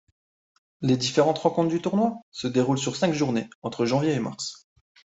[0.81, 4.67] Les différentes rencontres du tournoi se déroulent sur cinq journées entre janvier et mars.